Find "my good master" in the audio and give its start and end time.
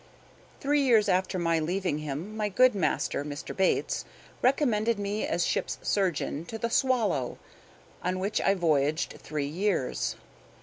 2.35-3.23